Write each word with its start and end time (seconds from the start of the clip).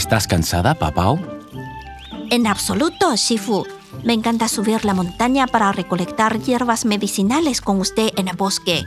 ¿Estás 0.00 0.26
cansada, 0.26 0.74
Papao? 0.74 1.20
En 2.30 2.46
absoluto, 2.46 3.14
Shifu. 3.16 3.66
Me 4.02 4.14
encanta 4.14 4.48
subir 4.48 4.82
la 4.86 4.94
montaña 4.94 5.46
para 5.46 5.72
recolectar 5.72 6.40
hierbas 6.40 6.86
medicinales 6.86 7.60
con 7.60 7.80
usted 7.80 8.08
en 8.16 8.28
el 8.28 8.34
bosque. 8.34 8.82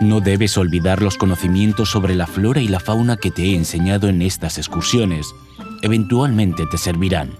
No 0.00 0.22
debes 0.22 0.56
olvidar 0.56 1.02
los 1.02 1.18
conocimientos 1.18 1.90
sobre 1.90 2.14
la 2.14 2.26
flora 2.26 2.62
y 2.62 2.68
la 2.68 2.80
fauna 2.80 3.18
que 3.18 3.30
te 3.30 3.42
he 3.42 3.54
enseñado 3.54 4.08
en 4.08 4.22
estas 4.22 4.56
excursiones. 4.56 5.26
Eventualmente 5.82 6.64
te 6.70 6.78
servirán. 6.78 7.34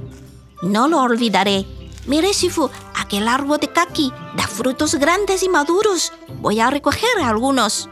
No 0.61 0.87
lo 0.87 1.01
olvidaré. 1.01 1.64
Mire, 2.07 2.35
Shifu, 2.35 2.69
aquel 2.96 3.29
árbol 3.29 3.59
de 3.61 3.69
kaki 3.69 4.12
da 4.37 4.46
frutos 4.46 4.95
grandes 4.96 5.43
y 5.43 5.48
maduros. 5.48 6.12
Voy 6.43 6.61
a 6.61 6.69
recoger 6.69 7.19
algunos. 7.25 7.89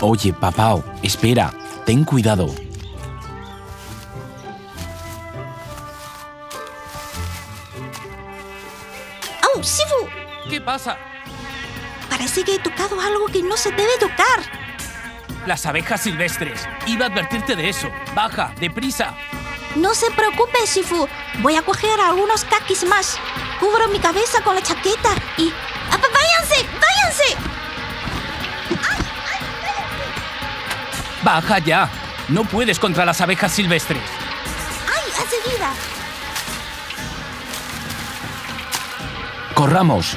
Oye, 0.00 0.32
Papao, 0.32 0.82
espera, 1.04 1.54
ten 1.86 2.02
cuidado. 2.02 2.52
Shifu! 9.62 10.08
¿Qué 10.50 10.60
pasa? 10.60 10.98
Parece 12.10 12.44
que 12.44 12.56
he 12.56 12.58
tocado 12.58 13.00
algo 13.00 13.26
que 13.26 13.42
no 13.42 13.56
se 13.56 13.70
debe 13.70 13.96
tocar. 13.98 14.62
Las 15.46 15.64
abejas 15.66 16.02
silvestres. 16.02 16.68
Iba 16.86 17.06
a 17.06 17.08
advertirte 17.08 17.56
de 17.56 17.68
eso. 17.68 17.90
Baja, 18.14 18.52
deprisa. 18.60 19.14
No 19.76 19.94
se 19.94 20.10
preocupe, 20.10 20.58
Shifu. 20.66 21.08
Voy 21.40 21.56
a 21.56 21.62
coger 21.62 21.98
algunos 22.00 22.44
kakis 22.44 22.84
más. 22.84 23.18
Cubro 23.58 23.88
mi 23.88 23.98
cabeza 23.98 24.42
con 24.42 24.54
la 24.54 24.62
chaqueta 24.62 25.10
y... 25.38 25.52
¡Ah, 25.90 25.98
¡Váyanse! 25.98 26.66
¡Váyanse! 26.80 27.36
Baja 31.22 31.58
ya. 31.60 31.88
No 32.28 32.44
puedes 32.44 32.78
contra 32.78 33.04
las 33.04 33.20
abejas 33.20 33.52
silvestres. 33.52 34.02
¡Ay, 34.86 35.12
enseguida! 35.22 35.72
Corramos. 39.54 40.16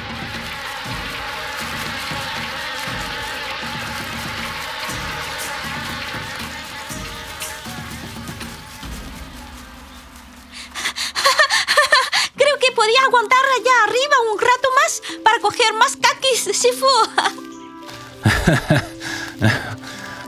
Creo 12.36 12.58
que 12.60 12.72
podía 12.72 13.00
aguantar 13.06 13.38
allá 13.58 13.84
arriba 13.84 14.16
un 14.32 14.38
rato 14.38 14.68
más 14.74 15.02
para 15.22 15.38
coger 15.40 15.72
más 15.74 15.96
kakis, 15.96 16.48
Shifu. 16.52 16.86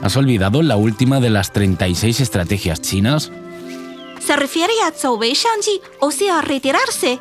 ¿Has 0.01 0.15
olvidado 0.15 0.61
la 0.61 0.77
última 0.77 1.19
de 1.19 1.29
las 1.29 1.51
36 1.51 2.19
estrategias 2.21 2.81
chinas? 2.81 3.31
¿Se 4.25 4.35
refiere 4.35 4.73
a 4.85 4.91
Zhou 4.91 5.17
Wei 5.17 5.33
Shangji 5.33 5.81
o 5.99 6.11
sea 6.11 6.39
a 6.39 6.41
retirarse? 6.41 7.19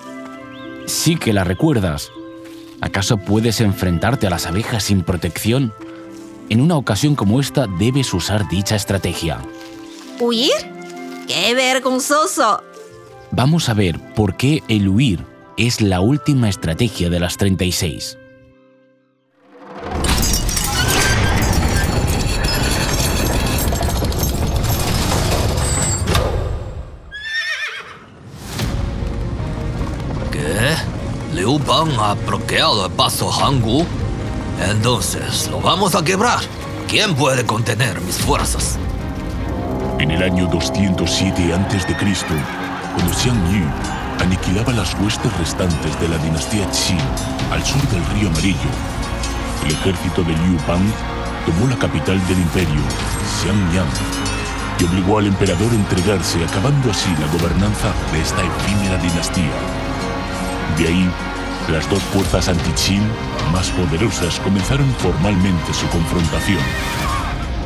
Sí 0.89 1.17
que 1.17 1.35
la 1.35 1.45
recuerdas. 1.45 2.11
¿Acaso 2.81 3.19
puedes 3.19 3.61
enfrentarte 3.61 4.27
a 4.27 4.31
las 4.31 4.47
abejas 4.47 4.85
sin 4.85 5.03
protección? 5.03 5.75
En 6.49 6.63
una 6.63 6.77
ocasión 6.77 7.15
como 7.15 7.41
esta 7.41 7.67
debes 7.79 8.15
usar 8.15 8.49
dicha 8.49 8.75
estrategia. 8.75 9.39
¿Huir? 10.19 10.51
¡Qué 11.27 11.55
vergonzoso! 11.55 12.63
Vamos 13.31 13.69
a 13.69 13.75
ver 13.75 14.01
por 14.15 14.39
qué 14.39 14.63
el 14.69 14.89
huir 14.89 15.27
es 15.59 15.83
la 15.83 16.01
última 16.01 16.49
estrategia 16.49 17.11
de 17.11 17.21
las 17.21 17.37
36. 17.37 18.17
Liu 31.69 31.77
Bang 31.77 32.01
ha 32.01 32.15
bloqueado 32.15 32.87
el 32.87 32.93
paso 32.93 33.31
Hangu. 33.31 33.85
Entonces, 34.71 35.49
lo 35.51 35.61
vamos 35.61 35.95
a 35.95 36.03
quebrar. 36.03 36.39
¿Quién 36.89 37.15
puede 37.15 37.45
contener 37.45 38.01
mis 38.01 38.17
fuerzas? 38.17 38.79
En 39.99 40.11
el 40.11 40.23
año 40.23 40.47
207 40.47 41.53
a.C., 41.53 41.95
cuando 42.95 43.13
Xiang 43.13 43.53
Yu 43.53 43.67
aniquilaba 44.25 44.73
las 44.73 44.95
huestes 44.95 45.31
restantes 45.37 46.01
de 46.01 46.09
la 46.09 46.17
dinastía 46.17 46.67
Qin 46.71 46.99
al 47.53 47.63
sur 47.63 47.83
del 47.89 48.05
río 48.15 48.29
Amarillo, 48.29 48.71
el 49.67 49.73
ejército 49.73 50.23
de 50.23 50.33
Liu 50.33 50.59
Bang 50.67 50.91
tomó 51.45 51.67
la 51.69 51.77
capital 51.77 52.19
del 52.29 52.39
imperio, 52.39 52.81
Xiangyang, 53.43 53.91
y 54.81 54.85
obligó 54.85 55.19
al 55.19 55.27
emperador 55.27 55.71
a 55.71 55.75
entregarse, 55.75 56.43
acabando 56.45 56.91
así 56.91 57.11
la 57.21 57.27
gobernanza 57.27 57.93
de 58.11 58.23
esta 58.23 58.41
efímera 58.43 58.97
dinastía. 58.97 59.53
De 60.79 60.89
ahí, 60.89 61.11
las 61.71 61.89
dos 61.91 62.03
fuerzas 62.05 62.49
anti-Qin 62.49 63.03
más 63.53 63.71
poderosas 63.71 64.41
comenzaron 64.41 64.89
formalmente 64.95 65.75
su 65.75 65.87
confrontación. 65.89 66.61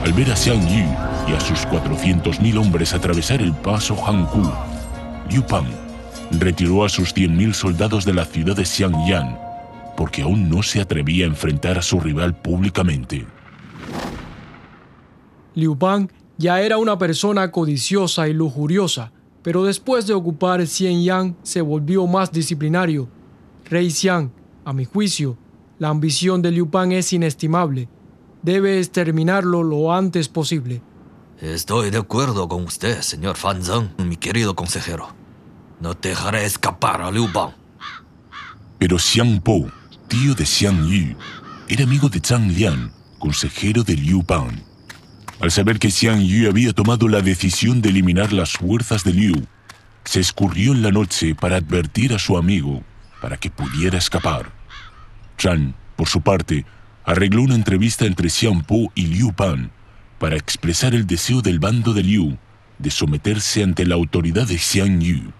Al 0.05 0.13
ver 0.13 0.33
a 0.33 0.37
Xiang 0.37 0.67
Yu 0.67 0.87
y 1.29 1.35
a 1.35 1.41
sus 1.41 1.67
400.000 1.69 2.59
hombres 2.59 2.95
atravesar 2.95 3.41
el 3.41 3.53
paso 3.53 3.97
Hanku, 4.05 4.43
Liu 5.31 5.43
Pang 5.47 5.67
retiró 6.33 6.85
a 6.85 6.89
sus 6.89 7.15
100.000 7.15 7.53
soldados 7.53 8.05
de 8.05 8.15
la 8.15 8.25
ciudad 8.25 8.57
de 8.57 8.65
Xiangyang 8.65 9.39
porque 9.97 10.23
aún 10.23 10.49
no 10.49 10.63
se 10.63 10.81
atrevía 10.81 11.27
a 11.27 11.29
enfrentar 11.29 11.79
a 11.79 11.83
su 11.83 12.01
rival 12.01 12.35
públicamente. 12.35 13.27
Liu 15.55 15.77
Bang 15.77 16.11
ya 16.39 16.61
era 16.61 16.79
una 16.79 16.99
persona 16.99 17.51
codiciosa 17.51 18.27
y 18.27 18.33
lujuriosa, 18.33 19.13
pero 19.43 19.65
después 19.65 20.07
de 20.07 20.15
ocupar 20.15 20.67
Xianyang 20.67 21.37
se 21.43 21.61
volvió 21.61 22.07
más 22.07 22.33
disciplinario. 22.33 23.09
Rey 23.69 23.91
Xiang, 23.91 24.31
a 24.65 24.73
mi 24.73 24.85
juicio, 24.85 25.39
la 25.79 25.89
ambición 25.89 26.43
de 26.43 26.51
Liu 26.51 26.67
Bang 26.67 26.93
es 26.93 27.13
inestimable. 27.13 27.89
Debe 28.43 28.79
exterminarlo 28.79 29.63
lo 29.63 29.93
antes 29.93 30.29
posible. 30.29 30.83
Estoy 31.41 31.91
de 31.91 31.99
acuerdo 31.99 32.49
con 32.49 32.65
usted, 32.65 33.01
señor 33.01 33.37
Fan 33.37 33.63
Zheng, 33.65 33.91
mi 33.99 34.17
querido 34.17 34.55
consejero. 34.55 35.09
No 35.81 35.95
dejaré 35.95 36.45
escapar 36.45 37.03
a 37.03 37.11
Liu 37.11 37.29
Bang. 37.33 37.53
Pero 38.79 38.99
Xiang 38.99 39.41
Po, 39.41 39.67
tío 40.09 40.35
de 40.35 40.45
Xiang 40.45 40.87
Yu, 40.87 41.17
era 41.69 41.85
amigo 41.85 42.09
de 42.09 42.21
Zhang 42.21 42.49
Lian, 42.53 42.93
consejero 43.19 43.83
de 43.83 43.95
Liu 43.97 44.23
Bang. 44.27 44.53
Al 45.41 45.51
saber 45.51 45.79
que 45.79 45.91
Xiang 45.91 46.21
Yu 46.21 46.49
había 46.49 46.73
tomado 46.73 47.09
la 47.09 47.23
decisión 47.23 47.81
de 47.81 47.89
eliminar 47.89 48.33
las 48.33 48.53
fuerzas 48.53 49.03
de 49.03 49.13
Liu, 49.13 49.47
se 50.05 50.21
escurrió 50.21 50.73
en 50.73 50.83
la 50.83 50.91
noche 50.91 51.35
para 51.35 51.57
advertir 51.57 52.13
a 52.13 52.19
su 52.19 52.37
amigo 52.37 52.83
para 53.23 53.39
que 53.39 53.51
pudiera 53.51 53.97
escapar. 53.97 54.51
Zhang, 55.39 55.75
por 55.97 56.09
su 56.09 56.21
parte, 56.21 56.67
arregló 57.05 57.43
una 57.43 57.55
entrevista 57.55 58.05
entre 58.05 58.29
Xiang 58.29 58.65
Po 58.65 58.93
y 58.95 59.07
Liu 59.07 59.33
Pan 59.33 59.71
para 60.19 60.37
expresar 60.37 60.95
el 60.95 61.07
deseo 61.07 61.41
del 61.41 61.61
bando 61.61 61.95
de 61.95 62.03
Liu 62.03 62.37
de 62.79 62.91
someterse 62.91 63.63
ante 63.63 63.87
la 63.87 63.95
autoridad 63.95 64.47
de 64.47 64.59
Xiang 64.59 65.01
Yu. 65.01 65.33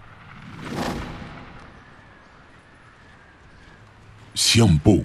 Xiang 4.33 4.79
Po 4.79 5.03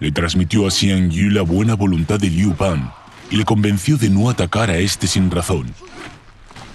le 0.00 0.10
transmitió 0.10 0.66
a 0.66 0.70
Xiang 0.70 1.10
Yu 1.10 1.30
la 1.30 1.42
buena 1.42 1.74
voluntad 1.74 2.18
de 2.18 2.30
Liu 2.30 2.54
Pan 2.54 2.90
y 3.30 3.36
le 3.36 3.44
convenció 3.44 3.98
de 3.98 4.08
no 4.08 4.30
atacar 4.30 4.70
a 4.70 4.78
este 4.78 5.06
sin 5.06 5.30
razón. 5.30 5.66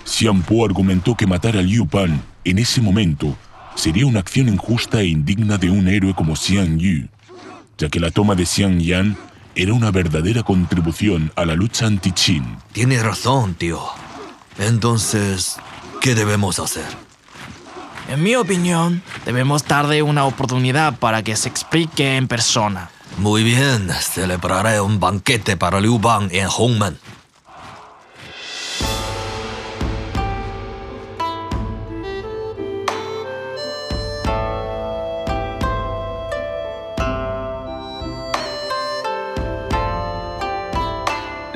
Xiang 0.05 0.43
Po 0.43 0.63
argumentó 0.63 1.15
que 1.15 1.27
matar 1.27 1.57
a 1.57 1.61
Liu 1.61 1.87
Pan 1.87 2.21
en 2.43 2.59
ese 2.59 2.81
momento 2.81 3.35
sería 3.79 4.05
una 4.05 4.19
acción 4.19 4.49
injusta 4.49 4.99
e 4.99 5.07
indigna 5.07 5.57
de 5.57 5.69
un 5.69 5.87
héroe 5.87 6.13
como 6.13 6.35
Xiang 6.35 6.79
Yu, 6.79 7.07
ya 7.77 7.87
que 7.87 8.01
la 8.01 8.11
toma 8.11 8.35
de 8.35 8.45
Xiang 8.45 8.81
Yan 8.81 9.17
era 9.55 9.73
una 9.73 9.89
verdadera 9.89 10.43
contribución 10.43 11.31
a 11.37 11.45
la 11.45 11.55
lucha 11.55 11.85
anti-Qin. 11.87 12.57
Tiene 12.73 13.01
razón, 13.01 13.55
tío. 13.55 13.81
Entonces, 14.57 15.55
¿qué 16.01 16.13
debemos 16.13 16.59
hacer? 16.59 16.85
En 18.09 18.21
mi 18.21 18.35
opinión, 18.35 19.01
debemos 19.25 19.65
darle 19.65 20.01
una 20.01 20.25
oportunidad 20.25 20.99
para 20.99 21.23
que 21.23 21.37
se 21.37 21.47
explique 21.47 22.17
en 22.17 22.27
persona. 22.27 22.89
Muy 23.17 23.43
bien, 23.43 23.89
celebraré 24.01 24.81
un 24.81 24.99
banquete 24.99 25.55
para 25.55 25.79
Liu 25.79 25.99
Bang 25.99 26.29
en 26.33 26.47
Hongmen. 26.49 26.97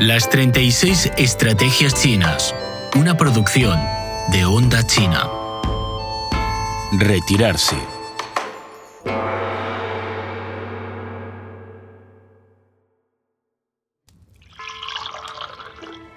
Las 0.05 0.29
36 0.29 1.13
Estrategias 1.15 1.95
Chinas, 1.95 2.53
una 2.99 3.15
producción 3.15 3.79
de 4.33 4.43
Onda 4.43 4.85
China. 4.85 5.29
Retirarse. 6.91 7.77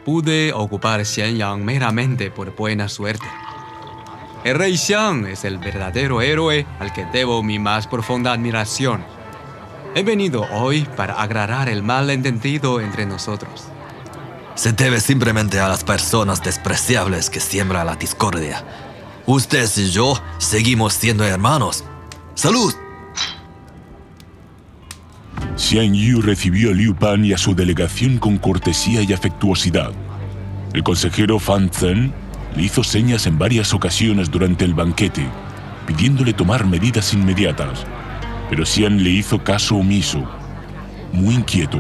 Pude 0.05 0.53
ocupar 0.53 1.07
Xianyang 1.07 1.65
meramente 1.65 2.33
por 2.33 2.57
buena 2.57 2.89
suerte. 2.89 3.29
El 4.43 4.59
rey 4.59 4.77
Xiang 4.77 5.29
es 5.29 5.45
el 5.45 5.59
verdadero 5.59 6.23
héroe 6.23 6.67
al 6.81 6.93
que 6.93 7.05
debo 7.13 7.41
mi 7.45 7.61
más 7.61 7.87
profunda 7.87 8.33
admiración. 8.33 9.05
He 9.95 10.03
venido 10.03 10.45
hoy 10.51 10.89
para 10.97 11.23
agradar 11.23 11.69
el 11.69 11.85
malentendido 11.85 12.81
entre 12.81 13.07
nosotros. 13.07 13.71
Se 14.57 14.73
debe 14.73 15.01
simplemente 15.01 15.61
a 15.61 15.69
las 15.69 15.85
personas 15.85 16.43
despreciables 16.43 17.29
que 17.29 17.41
siembra 17.41 17.85
la 17.85 17.95
discordia. 17.95 18.65
Usted 19.27 19.69
y 19.77 19.91
yo 19.91 20.19
seguimos 20.39 20.95
siendo 20.95 21.25
hermanos. 21.25 21.85
¡Salud! 22.35 22.75
Xian 25.57 25.93
Yu 25.93 26.23
recibió 26.23 26.71
a 26.71 26.73
Liu 26.73 26.95
Pan 26.95 27.23
y 27.23 27.35
a 27.35 27.39
su 27.39 27.55
delegación 27.55 28.17
con 28.17 28.39
cortesía 28.39 29.03
y 29.03 29.13
afectuosidad. 29.13 29.93
El 30.73 30.83
consejero 30.83 31.39
Fan 31.39 31.71
Zhen 31.71 32.15
le 32.57 32.63
hizo 32.63 32.83
señas 32.83 33.27
en 33.27 33.39
varias 33.39 33.75
ocasiones 33.75 34.31
durante 34.31 34.65
el 34.65 34.73
banquete, 34.73 35.27
pidiéndole 35.87 36.33
tomar 36.33 36.65
medidas 36.65 37.13
inmediatas, 37.13 37.85
pero 38.49 38.65
Xian 38.65 39.05
le 39.05 39.11
hizo 39.11 39.45
caso 39.45 39.77
omiso. 39.77 40.25
Muy 41.13 41.35
inquieto, 41.35 41.79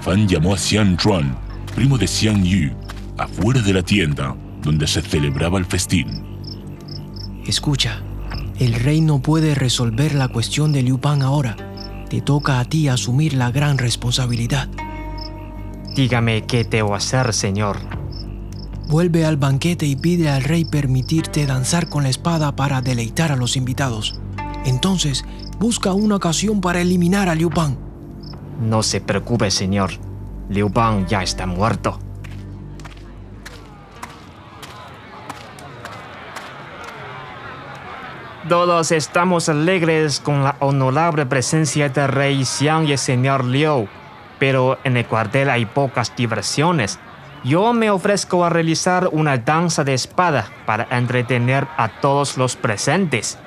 Fan 0.00 0.26
llamó 0.26 0.54
a 0.54 0.58
Xian 0.58 0.96
Chuan, 0.96 1.36
primo 1.74 1.98
de 1.98 2.06
Xian 2.06 2.44
Yu, 2.44 2.70
afuera 3.18 3.60
de 3.60 3.72
la 3.72 3.82
tienda 3.82 4.36
donde 4.62 4.86
se 4.86 5.02
celebraba 5.02 5.58
el 5.58 5.64
festín. 5.64 6.06
Escucha, 7.46 8.00
el 8.58 8.74
rey 8.74 9.00
no 9.00 9.20
puede 9.20 9.54
resolver 9.54 10.14
la 10.14 10.28
cuestión 10.28 10.72
de 10.72 10.82
Liu 10.82 10.98
Pan 10.98 11.22
ahora. 11.22 11.56
Te 12.08 12.20
toca 12.20 12.60
a 12.60 12.64
ti 12.64 12.88
asumir 12.88 13.34
la 13.34 13.50
gran 13.50 13.78
responsabilidad. 13.78 14.68
Dígame 15.96 16.46
qué 16.46 16.64
debo 16.64 16.94
hacer, 16.94 17.34
señor. 17.34 17.78
Vuelve 18.88 19.24
al 19.24 19.36
banquete 19.36 19.86
y 19.86 19.96
pide 19.96 20.28
al 20.28 20.44
rey 20.44 20.64
permitirte 20.64 21.46
danzar 21.46 21.88
con 21.88 22.04
la 22.04 22.10
espada 22.10 22.54
para 22.54 22.82
deleitar 22.82 23.32
a 23.32 23.36
los 23.36 23.56
invitados. 23.56 24.20
Entonces, 24.64 25.24
busca 25.58 25.92
una 25.92 26.16
ocasión 26.16 26.60
para 26.60 26.80
eliminar 26.80 27.28
a 27.28 27.34
Liu 27.34 27.50
Pan. 27.50 27.76
No 28.60 28.82
se 28.82 29.00
preocupe, 29.00 29.50
señor. 29.50 30.11
Liu 30.48 30.68
Bang 30.68 31.06
ya 31.06 31.22
está 31.22 31.46
muerto. 31.46 31.98
Todos 38.48 38.90
estamos 38.90 39.48
alegres 39.48 40.18
con 40.18 40.42
la 40.42 40.56
honorable 40.58 41.26
presencia 41.26 41.88
del 41.88 42.08
rey 42.08 42.44
Xiang 42.44 42.86
y 42.88 42.92
el 42.92 42.98
señor 42.98 43.44
Liu, 43.44 43.88
pero 44.38 44.78
en 44.82 44.96
el 44.96 45.06
cuartel 45.06 45.48
hay 45.48 45.64
pocas 45.64 46.14
diversiones. 46.16 46.98
Yo 47.44 47.72
me 47.72 47.90
ofrezco 47.90 48.44
a 48.44 48.50
realizar 48.50 49.08
una 49.12 49.38
danza 49.38 49.84
de 49.84 49.94
espada 49.94 50.50
para 50.66 50.86
entretener 50.90 51.66
a 51.76 51.88
todos 52.00 52.36
los 52.36 52.56
presentes. 52.56 53.38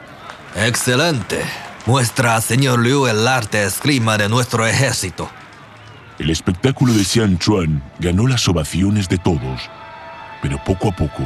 Excelente. 0.56 1.44
Muestra, 1.86 2.40
señor 2.42 2.80
Liu, 2.80 3.06
el 3.06 3.28
arte 3.28 3.64
esgrima 3.64 4.18
de 4.18 4.28
nuestro 4.28 4.66
ejército. 4.66 5.30
El 6.18 6.30
espectáculo 6.30 6.94
de 6.94 7.04
Xian 7.04 7.38
Chuan 7.40 7.84
ganó 8.00 8.26
las 8.26 8.48
ovaciones 8.48 9.10
de 9.10 9.18
todos, 9.18 9.70
pero 10.42 10.64
poco 10.64 10.88
a 10.88 10.96
poco 10.96 11.24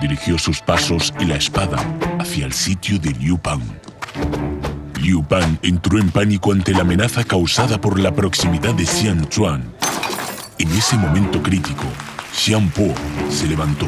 dirigió 0.00 0.38
sus 0.38 0.60
pasos 0.60 1.12
y 1.20 1.26
la 1.26 1.36
espada 1.36 1.76
hacia 2.18 2.46
el 2.46 2.52
sitio 2.54 2.98
de 2.98 3.10
Liu 3.10 3.38
Pan. 3.38 3.60
Liu 5.00 5.22
Pan 5.22 5.58
entró 5.62 5.98
en 5.98 6.10
pánico 6.10 6.52
ante 6.52 6.72
la 6.72 6.80
amenaza 6.80 7.24
causada 7.24 7.78
por 7.78 8.00
la 8.00 8.12
proximidad 8.12 8.72
de 8.72 8.86
Xian 8.86 9.28
Chuan. 9.28 9.70
En 10.58 10.72
ese 10.72 10.96
momento 10.96 11.42
crítico, 11.42 11.84
Xian 12.32 12.70
Po 12.70 12.94
se 13.28 13.46
levantó. 13.46 13.86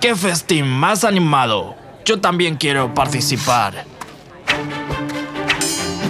¡Qué 0.00 0.16
festín 0.16 0.66
más 0.66 1.04
animado! 1.04 1.76
Yo 2.04 2.20
también 2.20 2.56
quiero 2.56 2.92
participar. 2.92 3.84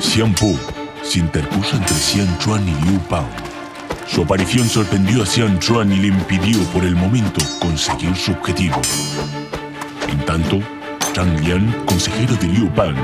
Xian 0.00 0.32
Po 0.32 0.79
se 1.10 1.18
interpuso 1.18 1.74
entre 1.76 1.96
Xian 1.96 2.38
Chuan 2.38 2.62
y 2.68 2.84
Liu 2.84 3.00
Pan. 3.08 3.26
Su 4.06 4.22
aparición 4.22 4.68
sorprendió 4.68 5.24
a 5.24 5.26
Xian 5.26 5.58
Chuan 5.58 5.90
y 5.90 5.96
le 5.96 6.06
impidió 6.06 6.62
por 6.66 6.84
el 6.84 6.94
momento 6.94 7.40
conseguir 7.58 8.14
su 8.14 8.30
objetivo. 8.30 8.80
En 10.08 10.24
tanto, 10.24 10.60
Zhang 11.12 11.40
Lian, 11.40 11.72
consejero 11.84 12.36
de 12.36 12.46
Liu 12.46 12.72
Pan, 12.74 12.94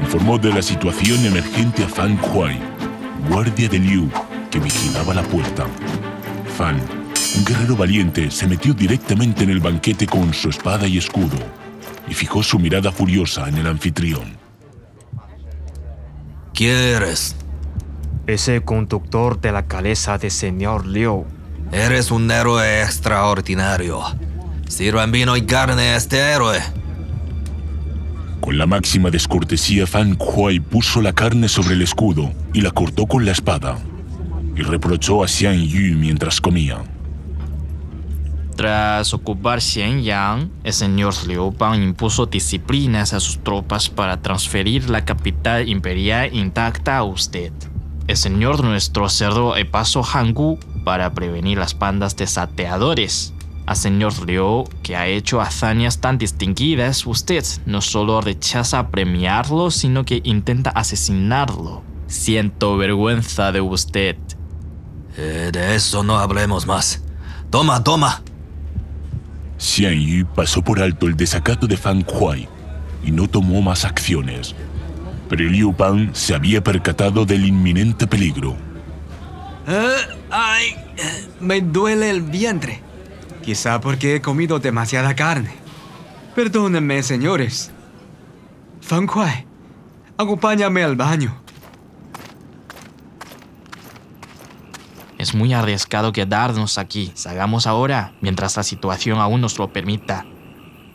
informó 0.00 0.38
de 0.38 0.50
la 0.54 0.62
situación 0.62 1.26
emergente 1.26 1.84
a 1.84 1.88
Fan 1.88 2.18
Huai, 2.32 2.58
guardia 3.28 3.68
de 3.68 3.80
Liu, 3.80 4.10
que 4.50 4.58
vigilaba 4.58 5.12
la 5.12 5.22
puerta. 5.22 5.66
Fan, 6.56 6.80
un 7.36 7.44
guerrero 7.44 7.76
valiente, 7.76 8.30
se 8.30 8.46
metió 8.46 8.72
directamente 8.72 9.44
en 9.44 9.50
el 9.50 9.60
banquete 9.60 10.06
con 10.06 10.32
su 10.32 10.48
espada 10.48 10.86
y 10.86 10.96
escudo 10.96 11.36
y 12.08 12.14
fijó 12.14 12.42
su 12.42 12.58
mirada 12.58 12.90
furiosa 12.90 13.46
en 13.46 13.58
el 13.58 13.66
anfitrión. 13.66 14.40
¿Quién 16.54 17.41
eres? 18.26 18.42
Es 18.42 18.48
el 18.48 18.64
conductor 18.64 19.40
de 19.40 19.52
la 19.52 19.66
cabeza 19.66 20.18
de 20.18 20.30
señor 20.30 20.86
Liu. 20.86 21.24
Eres 21.72 22.10
un 22.10 22.30
héroe 22.30 22.82
extraordinario. 22.82 24.02
Sirvan 24.68 25.12
vino 25.12 25.36
y 25.36 25.42
carne 25.42 25.82
a 25.82 25.96
este 25.96 26.18
héroe. 26.18 26.58
Con 28.40 28.58
la 28.58 28.66
máxima 28.66 29.10
descortesía, 29.10 29.86
Fan 29.86 30.16
Huai 30.18 30.60
puso 30.60 31.00
la 31.00 31.12
carne 31.12 31.48
sobre 31.48 31.74
el 31.74 31.82
escudo 31.82 32.32
y 32.52 32.60
la 32.60 32.70
cortó 32.70 33.06
con 33.06 33.24
la 33.24 33.32
espada. 33.32 33.78
Y 34.56 34.62
reprochó 34.62 35.22
a 35.22 35.28
Xian 35.28 35.62
Yu 35.62 35.96
mientras 35.96 36.40
comía. 36.40 36.78
Tras 38.56 39.14
ocupar 39.14 39.60
Xianyang, 39.62 40.50
el 40.62 40.72
señor 40.72 41.14
Liu 41.26 41.52
Pan 41.54 41.82
impuso 41.82 42.26
disciplinas 42.26 43.14
a 43.14 43.20
sus 43.20 43.42
tropas 43.42 43.88
para 43.88 44.20
transferir 44.20 44.90
la 44.90 45.04
capital 45.04 45.68
imperial 45.68 46.34
intacta 46.34 46.98
a 46.98 47.04
usted. 47.04 47.52
El 48.12 48.18
señor 48.18 48.62
nuestro 48.62 49.08
cerró 49.08 49.56
el 49.56 49.66
paso 49.66 50.04
Hangu 50.04 50.58
para 50.84 51.14
prevenir 51.14 51.56
las 51.56 51.78
bandas 51.78 52.14
de 52.14 52.26
sateadores. 52.26 53.32
Al 53.64 53.74
señor 53.74 54.28
Liu, 54.28 54.64
que 54.82 54.96
ha 54.96 55.06
hecho 55.06 55.40
hazañas 55.40 55.98
tan 55.98 56.18
distinguidas, 56.18 57.06
usted 57.06 57.42
no 57.64 57.80
solo 57.80 58.20
rechaza 58.20 58.88
premiarlo, 58.88 59.70
sino 59.70 60.04
que 60.04 60.20
intenta 60.24 60.68
asesinarlo. 60.68 61.82
Siento 62.06 62.76
vergüenza 62.76 63.50
de 63.50 63.62
usted. 63.62 64.18
Eh, 65.16 65.48
de 65.50 65.74
eso 65.74 66.04
no 66.04 66.18
hablemos 66.18 66.66
más. 66.66 67.02
Toma, 67.48 67.82
toma. 67.82 68.22
Xian 69.56 69.98
Yu 69.98 70.26
pasó 70.26 70.60
por 70.60 70.82
alto 70.82 71.06
el 71.06 71.16
desacato 71.16 71.66
de 71.66 71.78
Fan 71.78 72.04
Huai 72.06 72.46
y 73.02 73.10
no 73.10 73.26
tomó 73.26 73.62
más 73.62 73.86
acciones. 73.86 74.54
Pero 75.32 75.48
Liu 75.48 75.72
Pan 75.74 76.10
se 76.12 76.34
había 76.34 76.62
percatado 76.62 77.24
del 77.24 77.46
inminente 77.46 78.06
peligro. 78.06 78.54
Eh, 79.66 79.96
¡Ay! 80.30 80.76
eh, 80.98 81.26
Me 81.40 81.62
duele 81.62 82.10
el 82.10 82.20
vientre. 82.20 82.82
Quizá 83.42 83.80
porque 83.80 84.16
he 84.16 84.20
comido 84.20 84.58
demasiada 84.58 85.16
carne. 85.16 85.54
Perdónenme, 86.34 87.02
señores. 87.02 87.70
Fan 88.82 89.06
Kuai, 89.06 89.46
acompáñame 90.18 90.82
al 90.84 90.96
baño. 90.96 91.34
Es 95.16 95.34
muy 95.34 95.54
arriesgado 95.54 96.12
quedarnos 96.12 96.76
aquí. 96.76 97.10
Salgamos 97.14 97.66
ahora, 97.66 98.12
mientras 98.20 98.58
la 98.58 98.62
situación 98.64 99.18
aún 99.18 99.40
nos 99.40 99.58
lo 99.58 99.72
permita. 99.72 100.26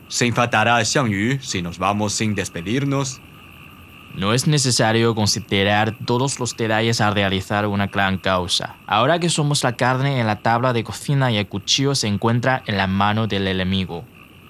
¿Se 0.06 0.26
enfadará 0.26 0.84
Xiang 0.84 1.08
Yu 1.08 1.40
si 1.40 1.60
nos 1.60 1.78
vamos 1.78 2.12
sin 2.12 2.36
despedirnos? 2.36 3.20
No 4.18 4.34
es 4.34 4.48
necesario 4.48 5.14
considerar 5.14 5.96
todos 6.04 6.40
los 6.40 6.56
detalles 6.56 7.00
al 7.00 7.14
realizar 7.14 7.68
una 7.68 7.86
gran 7.86 8.18
causa. 8.18 8.74
Ahora 8.88 9.20
que 9.20 9.28
somos 9.28 9.62
la 9.62 9.76
carne 9.76 10.18
en 10.18 10.26
la 10.26 10.40
tabla 10.40 10.72
de 10.72 10.82
cocina 10.82 11.30
y 11.30 11.36
el 11.36 11.46
cuchillo 11.46 11.94
se 11.94 12.08
encuentra 12.08 12.64
en 12.66 12.78
la 12.78 12.88
mano 12.88 13.28
del 13.28 13.46
enemigo, 13.46 14.04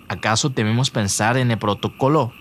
¿acaso 0.08 0.48
debemos 0.48 0.88
pensar 0.88 1.36
en 1.36 1.50
el 1.50 1.58
protocolo? 1.58 2.32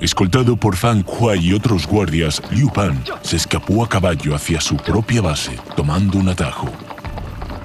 Escoltado 0.00 0.56
por 0.56 0.76
Fan 0.76 1.04
Huai 1.04 1.44
y 1.44 1.52
otros 1.52 1.84
guardias, 1.88 2.40
Liu 2.52 2.70
Pan 2.72 3.02
se 3.22 3.34
escapó 3.34 3.82
a 3.82 3.88
caballo 3.88 4.36
hacia 4.36 4.60
su 4.60 4.76
propia 4.76 5.20
base, 5.20 5.58
tomando 5.74 6.16
un 6.18 6.28
atajo. 6.28 6.70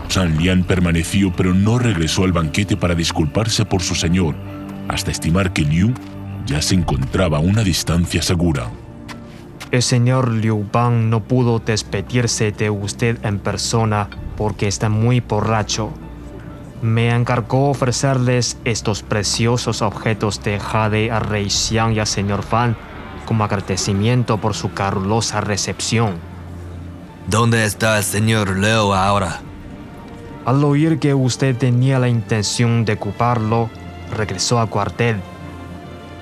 San 0.07 0.39
Lian 0.39 0.63
permaneció 0.63 1.31
pero 1.31 1.53
no 1.53 1.77
regresó 1.77 2.23
al 2.23 2.31
banquete 2.31 2.77
para 2.77 2.95
disculparse 2.95 3.63
por 3.63 3.83
su 3.83 3.93
señor, 3.93 4.33
hasta 4.87 5.11
estimar 5.11 5.53
que 5.53 5.61
Liu 5.61 5.93
ya 6.45 6.61
se 6.61 6.75
encontraba 6.75 7.37
a 7.37 7.41
una 7.41 7.63
distancia 7.63 8.21
segura. 8.21 8.69
El 9.71 9.81
señor 9.81 10.29
Liu 10.29 10.67
Bang 10.71 11.09
no 11.09 11.23
pudo 11.23 11.59
despedirse 11.59 12.51
de 12.51 12.69
usted 12.69 13.17
en 13.25 13.39
persona 13.39 14.07
porque 14.37 14.67
está 14.67 14.89
muy 14.89 15.19
borracho. 15.19 15.91
Me 16.81 17.09
encargó 17.09 17.69
ofrecerles 17.69 18.57
estos 18.65 19.01
preciosos 19.03 19.81
objetos 19.81 20.43
de 20.43 20.59
jade 20.59 21.11
al 21.11 21.21
rey 21.21 21.49
Xiang 21.49 21.93
y 21.93 21.99
al 21.99 22.07
señor 22.07 22.43
Fan 22.43 22.75
como 23.25 23.45
agradecimiento 23.45 24.37
por 24.37 24.53
su 24.53 24.73
calurosa 24.73 25.41
recepción. 25.41 26.15
¿Dónde 27.27 27.65
está 27.65 27.97
el 27.97 28.03
señor 28.03 28.57
Leo 28.57 28.93
ahora? 28.93 29.39
Al 30.45 30.63
oír 30.63 30.99
que 30.99 31.13
usted 31.13 31.55
tenía 31.55 31.99
la 31.99 32.09
intención 32.09 32.83
de 32.83 32.93
ocuparlo, 32.93 33.69
regresó 34.15 34.59
a 34.59 34.67
cuartel. 34.67 35.21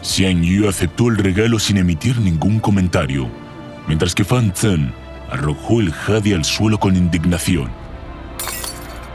Xian 0.01 0.43
Yu 0.43 0.67
aceptó 0.67 1.09
el 1.09 1.17
regalo 1.17 1.59
sin 1.59 1.77
emitir 1.77 2.19
ningún 2.19 2.59
comentario, 2.59 3.29
mientras 3.87 4.15
que 4.15 4.23
Fan 4.23 4.51
Zhen 4.55 4.93
arrojó 5.29 5.79
el 5.79 5.91
jade 5.91 6.33
al 6.33 6.43
suelo 6.43 6.79
con 6.79 6.95
indignación. 6.95 7.69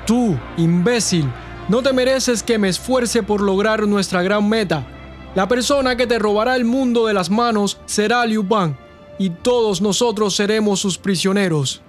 Tú, 0.07 0.39
imbécil, 0.57 1.29
no 1.69 1.83
te 1.83 1.93
mereces 1.93 2.43
que 2.43 2.59
me 2.59 2.69
esfuerce 2.69 3.23
por 3.25 3.41
lograr 3.41 3.87
nuestra 3.89 4.23
gran 4.23 4.49
meta. 4.49 4.87
La 5.35 5.49
persona 5.49 5.97
que 5.97 6.07
te 6.07 6.19
robará 6.19 6.55
el 6.55 6.65
mundo 6.65 7.07
de 7.07 7.15
las 7.15 7.29
manos 7.29 7.79
será 7.87 8.25
Liu 8.25 8.45
Bang, 8.45 8.75
y 9.19 9.31
todos 9.31 9.81
nosotros 9.81 10.37
seremos 10.37 10.81
sus 10.81 10.97
prisioneros. 10.97 11.83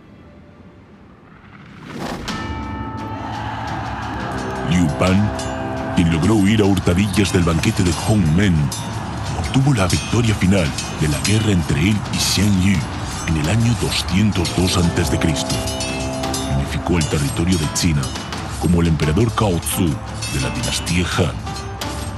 Liu 4.72 4.88
Pan, 4.98 5.32
quien 5.96 6.12
logró 6.12 6.36
huir 6.36 6.62
a 6.62 6.66
hurtadillas 6.66 7.32
del 7.32 7.44
banquete 7.44 7.84
de 7.84 7.94
Hong 7.94 8.36
Men, 8.36 8.56
obtuvo 9.58 9.74
la 9.74 9.88
victoria 9.88 10.36
final 10.36 10.68
de 11.02 11.08
la 11.08 11.20
guerra 11.22 11.52
entre 11.52 11.80
él 11.90 11.96
y 12.14 12.18
Xian 12.18 12.62
Yu 12.62 12.78
en 13.28 13.38
el 13.38 13.50
año 13.50 13.76
202 13.82 14.78
a.C. 14.78 15.20
Unificó 16.56 16.98
el 16.98 17.06
territorio 17.06 17.58
de 17.58 17.74
China 17.74 18.02
como 18.60 18.82
el 18.82 18.88
emperador 18.88 19.34
Cao 19.34 19.60
Tzu 19.60 19.88
de 19.88 20.42
la 20.42 20.50
dinastía 20.52 21.06
Han. 21.18 21.34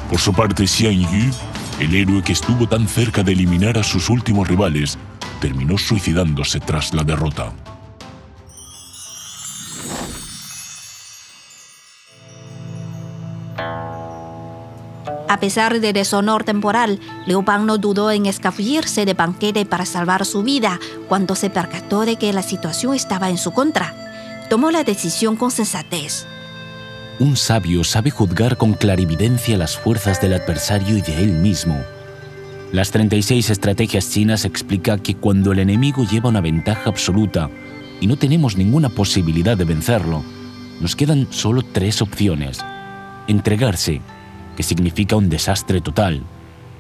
Por 0.10 0.19
su 0.19 0.34
parte, 0.34 0.67
Xian 0.67 1.00
Yu, 1.00 1.31
el 1.79 1.96
héroe 1.96 2.22
que 2.22 2.34
estuvo 2.34 2.67
tan 2.67 2.88
cerca 2.88 3.24
de 3.24 3.31
eliminar 3.31 3.77
a 3.77 3.84
sus 3.84 4.10
últimos 4.10 4.48
rivales, 4.48 4.98
terminó 5.39 5.77
suicidándose 5.77 6.60
tras 6.60 6.93
la 6.93 7.03
derrota. 7.03 7.53
A 15.39 15.48
pesar 15.50 15.79
del 15.79 15.93
deshonor 15.93 16.43
temporal, 16.43 17.00
Liu 17.25 17.46
no 17.62 17.77
dudó 17.77 18.12
en 18.12 18.25
escabullirse 18.25 19.05
de 19.05 19.13
banquete 19.13 19.65
para 19.65 19.86
salvar 19.86 20.25
su 20.25 20.43
vida 20.43 20.81
cuando 21.08 21.34
se 21.34 21.50
percató 21.50 22.01
de 22.01 22.17
que 22.17 22.34
la 22.34 22.43
situación 22.43 22.93
estaba 22.93 23.29
en 23.29 23.38
su 23.38 23.51
contra. 23.51 23.96
Tomó 24.50 24.69
la 24.69 24.84
decisión 24.84 25.38
con 25.38 25.50
sensatez. 25.50 26.25
Un 27.19 27.38
sabio 27.38 27.86
sabe 27.86 28.12
juzgar 28.12 28.58
con 28.58 28.74
clarividencia 28.74 29.58
las 29.58 29.77
fuerzas 29.77 30.19
del 30.19 30.34
adversario 30.34 30.98
y 30.98 31.01
de 31.01 31.24
él 31.24 31.31
mismo. 31.31 31.81
Las 32.74 32.91
36 32.91 33.50
estrategias 33.50 34.10
chinas 34.10 34.43
explica 34.43 34.98
que 34.98 35.15
cuando 35.15 35.53
el 35.53 35.60
enemigo 35.60 36.03
lleva 36.03 36.27
una 36.27 36.41
ventaja 36.41 36.89
absoluta 36.89 37.50
y 38.01 38.08
no 38.08 38.17
tenemos 38.17 38.58
ninguna 38.58 38.89
posibilidad 38.89 39.55
de 39.55 39.63
vencerlo, 39.63 40.22
nos 40.81 40.98
quedan 40.98 41.27
solo 41.29 41.62
tres 41.62 42.01
opciones. 42.01 42.60
Entregarse, 43.29 44.01
que 44.56 44.63
significa 44.63 45.15
un 45.15 45.29
desastre 45.29 45.82
total, 45.82 46.24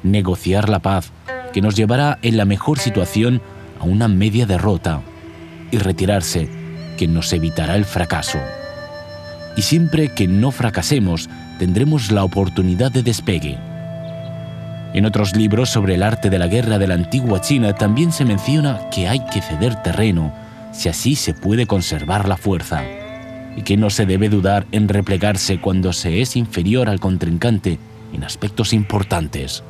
negociar 0.03 0.69
la 0.69 0.79
paz, 0.79 1.11
que 1.53 1.61
nos 1.61 1.75
llevará 1.75 2.19
en 2.21 2.37
la 2.37 2.45
mejor 2.45 2.79
situación 2.79 3.41
a 3.79 3.85
una 3.85 4.07
media 4.07 4.45
derrota, 4.45 5.01
y 5.71 5.77
retirarse, 5.77 6.49
que 6.97 7.07
nos 7.07 7.31
evitará 7.33 7.75
el 7.75 7.85
fracaso. 7.85 8.39
Y 9.55 9.61
siempre 9.61 10.09
que 10.13 10.27
no 10.27 10.51
fracasemos, 10.51 11.29
tendremos 11.57 12.11
la 12.11 12.23
oportunidad 12.23 12.91
de 12.91 13.03
despegue. 13.03 13.57
En 14.93 15.05
otros 15.05 15.35
libros 15.35 15.69
sobre 15.69 15.95
el 15.95 16.03
arte 16.03 16.29
de 16.29 16.39
la 16.39 16.47
guerra 16.47 16.79
de 16.79 16.87
la 16.87 16.95
antigua 16.95 17.41
China 17.41 17.73
también 17.73 18.11
se 18.11 18.25
menciona 18.25 18.89
que 18.89 19.07
hay 19.07 19.23
que 19.31 19.41
ceder 19.41 19.75
terreno 19.83 20.33
si 20.71 20.89
así 20.89 21.15
se 21.15 21.33
puede 21.33 21.67
conservar 21.67 22.27
la 22.27 22.37
fuerza, 22.37 22.83
y 23.55 23.63
que 23.63 23.77
no 23.77 23.89
se 23.89 24.05
debe 24.05 24.29
dudar 24.29 24.65
en 24.71 24.87
replegarse 24.87 25.59
cuando 25.59 25.93
se 25.93 26.21
es 26.21 26.35
inferior 26.35 26.89
al 26.89 26.99
contrincante 26.99 27.79
en 28.13 28.23
aspectos 28.23 28.73
importantes. 28.73 29.63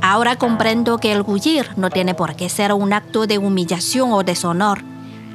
Ahora 0.00 0.36
comprendo 0.36 0.98
que 0.98 1.12
el 1.12 1.22
huir 1.22 1.70
no 1.76 1.90
tiene 1.90 2.14
por 2.14 2.36
qué 2.36 2.48
ser 2.48 2.72
un 2.72 2.92
acto 2.92 3.26
de 3.26 3.38
humillación 3.38 4.12
o 4.12 4.22
deshonor. 4.22 4.82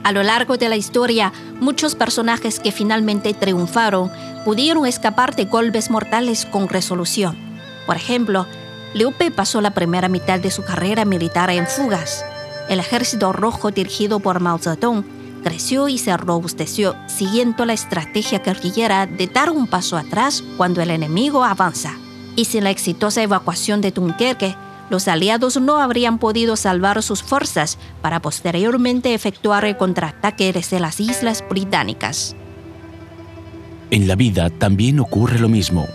A 0.04 0.12
lo 0.12 0.24
largo 0.24 0.58
de 0.58 0.70
la 0.70 0.76
historia, 0.76 1.34
muchos 1.60 1.96
personajes 1.96 2.60
que 2.60 2.72
finalmente 2.72 3.34
triunfaron 3.34 4.12
pudieron 4.46 4.86
escapar 4.86 5.36
de 5.36 5.46
golpes 5.46 5.90
mortales 5.90 6.46
con 6.46 6.70
resolución. 6.70 7.36
Por 7.86 7.96
ejemplo, 7.96 8.46
Liu 8.94 9.12
Bei 9.18 9.32
pasó 9.32 9.60
la 9.62 9.72
primera 9.72 10.08
mitad 10.08 10.40
de 10.40 10.52
su 10.52 10.64
carrera 10.64 11.04
militar 11.06 11.50
en 11.50 11.68
fugas. 11.68 12.24
El 12.70 12.80
ejército 12.80 13.34
rojo 13.34 13.72
dirigido 13.72 14.20
por 14.20 14.40
Mao 14.40 14.60
creció 15.42 15.88
y 15.88 15.98
se 15.98 16.16
robusteció 16.16 16.96
siguiendo 17.08 17.66
la 17.66 17.74
estrategia 17.74 18.40
guerrillera 18.40 19.06
de 19.06 19.28
dar 19.28 19.50
un 19.50 19.68
paso 19.68 19.98
atrás 19.98 20.44
cuando 20.58 20.82
el 20.82 20.92
enemigo 20.92 21.44
avanza. 21.44 21.94
Y 22.36 22.46
sin 22.46 22.64
la 22.64 22.70
exitosa 22.70 23.22
evacuación 23.22 23.82
de 23.82 23.92
Dunkerque, 23.92 24.56
los 24.90 25.08
aliados 25.08 25.60
no 25.62 25.78
habrían 25.78 26.18
podido 26.18 26.56
salvar 26.56 27.02
sus 27.04 27.22
fuerzas 27.22 27.78
para 28.02 28.22
posteriormente 28.22 29.14
efectuar 29.14 29.66
el 29.66 29.78
contraataque 29.78 30.52
desde 30.52 30.80
las 30.80 31.00
islas 31.00 31.44
británicas. 31.48 32.36
En 33.92 34.08
la 34.08 34.16
vida 34.16 34.50
también 34.50 35.00
ocurre 35.00 35.40
lo 35.40 35.50
mismo. 35.50 35.88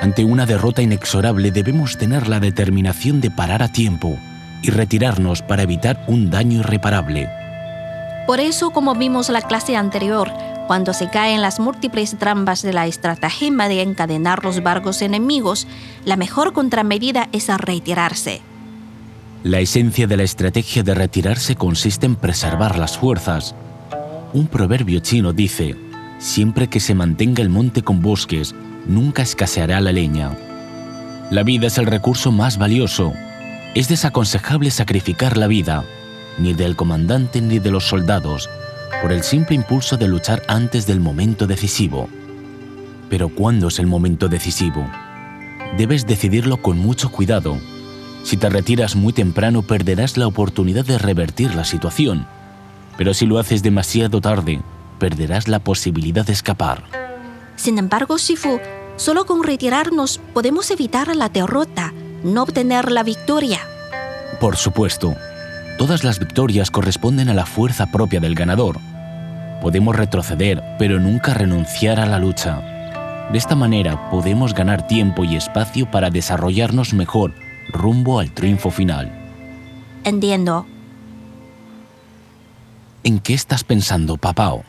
Ante 0.00 0.24
una 0.24 0.46
derrota 0.46 0.82
inexorable 0.82 1.50
debemos 1.50 1.96
tener 1.96 2.28
la 2.28 2.40
determinación 2.40 3.20
de 3.20 3.30
parar 3.30 3.62
a 3.62 3.72
tiempo 3.72 4.18
y 4.62 4.70
retirarnos 4.70 5.42
para 5.42 5.62
evitar 5.62 6.04
un 6.08 6.30
daño 6.30 6.60
irreparable. 6.60 7.28
Por 8.26 8.40
eso, 8.40 8.70
como 8.70 8.94
vimos 8.94 9.28
la 9.28 9.42
clase 9.42 9.76
anterior, 9.76 10.32
cuando 10.66 10.94
se 10.94 11.10
caen 11.10 11.42
las 11.42 11.60
múltiples 11.60 12.16
trampas 12.18 12.62
de 12.62 12.72
la 12.72 12.86
estratagema 12.86 13.68
de 13.68 13.82
encadenar 13.82 14.44
los 14.44 14.62
barcos 14.62 15.02
enemigos, 15.02 15.66
la 16.06 16.16
mejor 16.16 16.54
contramedida 16.54 17.28
es 17.32 17.48
retirarse. 17.48 18.40
La 19.42 19.60
esencia 19.60 20.06
de 20.06 20.16
la 20.16 20.22
estrategia 20.22 20.82
de 20.82 20.94
retirarse 20.94 21.54
consiste 21.54 22.06
en 22.06 22.16
preservar 22.16 22.78
las 22.78 22.96
fuerzas. 22.96 23.54
Un 24.32 24.46
proverbio 24.46 25.00
chino 25.00 25.34
dice, 25.34 25.76
siempre 26.18 26.68
que 26.68 26.80
se 26.80 26.94
mantenga 26.94 27.42
el 27.42 27.50
monte 27.50 27.82
con 27.82 28.00
bosques, 28.00 28.54
nunca 28.86 29.20
escaseará 29.20 29.82
la 29.82 29.92
leña. 29.92 30.30
La 31.30 31.42
vida 31.42 31.66
es 31.66 31.76
el 31.76 31.84
recurso 31.84 32.32
más 32.32 32.56
valioso. 32.56 33.12
Es 33.74 33.88
desaconsejable 33.88 34.70
sacrificar 34.70 35.36
la 35.36 35.46
vida, 35.46 35.84
ni 36.38 36.54
del 36.54 36.76
comandante 36.76 37.40
ni 37.40 37.58
de 37.58 37.70
los 37.70 37.88
soldados, 37.88 38.48
por 39.02 39.12
el 39.12 39.22
simple 39.22 39.56
impulso 39.56 39.96
de 39.96 40.08
luchar 40.08 40.42
antes 40.48 40.86
del 40.86 41.00
momento 41.00 41.46
decisivo. 41.46 42.08
Pero 43.08 43.28
¿cuándo 43.28 43.68
es 43.68 43.78
el 43.78 43.86
momento 43.86 44.28
decisivo? 44.28 44.88
Debes 45.76 46.06
decidirlo 46.06 46.58
con 46.58 46.78
mucho 46.78 47.10
cuidado. 47.10 47.58
Si 48.22 48.36
te 48.36 48.48
retiras 48.48 48.96
muy 48.96 49.12
temprano 49.12 49.62
perderás 49.62 50.16
la 50.16 50.26
oportunidad 50.26 50.84
de 50.84 50.98
revertir 50.98 51.54
la 51.54 51.64
situación, 51.64 52.26
pero 52.96 53.12
si 53.12 53.26
lo 53.26 53.38
haces 53.38 53.62
demasiado 53.62 54.20
tarde, 54.20 54.62
perderás 54.98 55.48
la 55.48 55.58
posibilidad 55.58 56.24
de 56.24 56.32
escapar. 56.32 56.84
Sin 57.56 57.78
embargo, 57.78 58.16
Shifu, 58.18 58.60
solo 58.96 59.26
con 59.26 59.42
retirarnos 59.42 60.20
podemos 60.32 60.70
evitar 60.70 61.14
la 61.14 61.28
derrota, 61.28 61.92
no 62.22 62.42
obtener 62.42 62.90
la 62.90 63.02
victoria. 63.02 63.60
Por 64.40 64.56
supuesto, 64.56 65.14
todas 65.76 66.04
las 66.04 66.18
victorias 66.18 66.70
corresponden 66.70 67.28
a 67.28 67.34
la 67.34 67.46
fuerza 67.46 67.86
propia 67.86 68.20
del 68.20 68.34
ganador. 68.34 68.78
Podemos 69.60 69.96
retroceder, 69.96 70.62
pero 70.78 71.00
nunca 71.00 71.34
renunciar 71.34 72.00
a 72.00 72.06
la 72.06 72.18
lucha. 72.18 72.60
De 73.32 73.38
esta 73.38 73.54
manera 73.54 74.10
podemos 74.10 74.54
ganar 74.54 74.86
tiempo 74.86 75.24
y 75.24 75.36
espacio 75.36 75.90
para 75.90 76.10
desarrollarnos 76.10 76.92
mejor 76.92 77.34
rumbo 77.70 78.18
al 78.18 78.32
triunfo 78.32 78.70
final. 78.70 79.10
Entiendo. 80.04 80.66
¿En 83.02 83.18
qué 83.20 83.34
estás 83.34 83.64
pensando, 83.64 84.16
papao? 84.16 84.64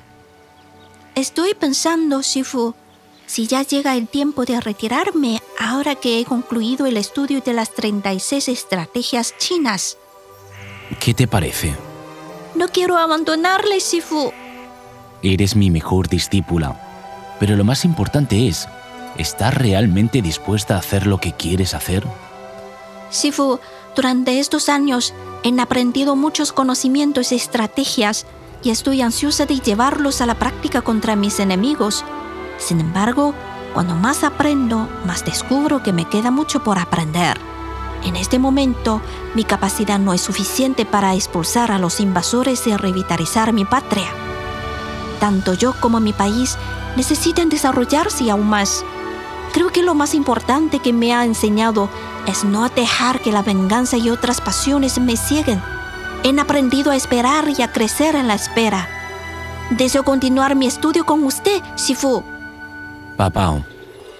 Estoy 1.15 1.53
pensando, 1.53 2.21
Shifu, 2.21 2.73
si 3.25 3.47
ya 3.47 3.63
llega 3.63 3.95
el 3.95 4.07
tiempo 4.07 4.45
de 4.45 4.59
retirarme 4.59 5.41
ahora 5.59 5.95
que 5.95 6.19
he 6.19 6.25
concluido 6.25 6.85
el 6.85 6.97
estudio 6.97 7.41
de 7.41 7.53
las 7.53 7.73
36 7.73 8.49
estrategias 8.49 9.37
chinas. 9.37 9.97
¿Qué 10.99 11.13
te 11.13 11.27
parece? 11.27 11.75
No 12.55 12.67
quiero 12.67 12.97
abandonarle, 12.97 13.79
Shifu. 13.79 14.31
Eres 15.21 15.55
mi 15.55 15.71
mejor 15.71 16.07
discípula, 16.07 16.79
pero 17.39 17.55
lo 17.55 17.63
más 17.63 17.85
importante 17.85 18.47
es, 18.47 18.67
¿estás 19.17 19.53
realmente 19.55 20.21
dispuesta 20.21 20.75
a 20.75 20.79
hacer 20.79 21.07
lo 21.07 21.17
que 21.17 21.33
quieres 21.33 21.73
hacer? 21.73 22.05
Shifu, 23.11 23.59
durante 23.95 24.39
estos 24.39 24.69
años 24.69 25.13
he 25.43 25.59
aprendido 25.59 26.15
muchos 26.15 26.51
conocimientos 26.51 27.31
y 27.31 27.35
estrategias 27.35 28.25
y 28.61 28.69
estoy 28.69 29.01
ansiosa 29.01 29.45
de 29.45 29.59
llevarlos 29.59 30.21
a 30.21 30.25
la 30.25 30.35
práctica 30.35 30.81
contra 30.81 31.15
mis 31.15 31.39
enemigos. 31.39 32.03
Sin 32.57 32.79
embargo, 32.79 33.33
cuando 33.73 33.95
más 33.95 34.23
aprendo, 34.23 34.87
más 35.05 35.25
descubro 35.25 35.83
que 35.83 35.93
me 35.93 36.07
queda 36.07 36.31
mucho 36.31 36.63
por 36.63 36.79
aprender. 36.79 37.37
En 38.05 38.15
este 38.15 38.37
momento, 38.37 39.01
mi 39.33 39.43
capacidad 39.43 39.97
no 39.97 40.13
es 40.13 40.21
suficiente 40.21 40.85
para 40.85 41.15
expulsar 41.15 41.71
a 41.71 41.79
los 41.79 41.99
invasores 41.99 42.67
y 42.67 42.77
revitalizar 42.77 43.51
mi 43.51 43.65
patria. 43.65 44.07
Tanto 45.19 45.53
yo 45.55 45.73
como 45.79 45.99
mi 45.99 46.13
país 46.13 46.55
necesitan 46.95 47.49
desarrollarse 47.49 48.29
aún 48.29 48.47
más. 48.47 48.85
Creo 49.53 49.69
que 49.69 49.81
lo 49.81 49.95
más 49.95 50.13
importante 50.13 50.79
que 50.79 50.93
me 50.93 51.15
ha 51.15 51.25
enseñado 51.25 51.89
es 52.27 52.43
no 52.43 52.69
dejar 52.69 53.21
que 53.21 53.31
la 53.31 53.41
venganza 53.41 53.97
y 53.97 54.11
otras 54.11 54.39
pasiones 54.39 54.99
me 54.99 55.17
cieguen. 55.17 55.61
He 56.23 56.39
aprendido 56.39 56.91
a 56.91 56.95
esperar 56.95 57.49
y 57.57 57.61
a 57.63 57.71
crecer 57.71 58.15
en 58.15 58.27
la 58.27 58.35
espera. 58.35 58.87
Deseo 59.71 60.03
continuar 60.03 60.55
mi 60.55 60.67
estudio 60.67 61.05
con 61.05 61.23
usted, 61.23 61.61
Shifu. 61.75 62.23
Papá, 63.17 63.63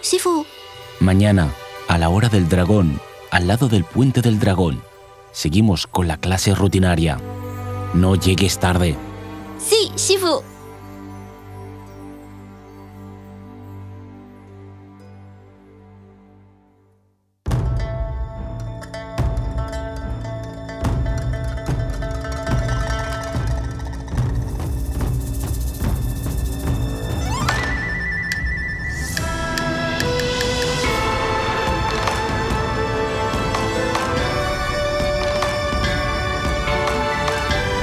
Shifu, 0.01 0.43
mañana, 0.99 1.49
a 1.87 1.97
la 1.97 2.09
hora 2.09 2.29
del 2.29 2.49
dragón, 2.49 2.99
al 3.35 3.47
lado 3.47 3.67
del 3.67 3.83
puente 3.83 4.21
del 4.21 4.39
dragón, 4.39 4.81
seguimos 5.33 5.87
con 5.87 6.07
la 6.07 6.15
clase 6.15 6.55
rutinaria. 6.55 7.19
No 7.93 8.15
llegues 8.15 8.57
tarde. 8.59 8.95
sí, 9.59 9.91
Shifu. 9.97 10.41